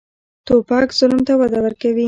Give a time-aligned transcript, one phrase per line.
[0.47, 1.99] توپک ظلم ته وده ورکوي.